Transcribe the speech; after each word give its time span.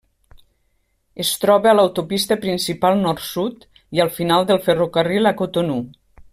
Es 1.23 1.33
troba 1.43 1.69
a 1.71 1.73
l'autopista 1.79 2.39
principal 2.47 2.97
nord-sud 3.03 3.69
i 3.99 4.03
al 4.07 4.13
final 4.19 4.49
del 4.53 4.63
ferrocarril 4.69 5.33
a 5.33 5.37
Cotonou. 5.43 5.89